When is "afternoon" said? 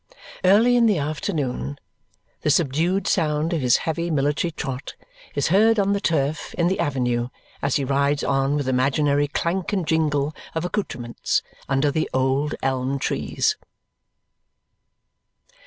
0.97-1.77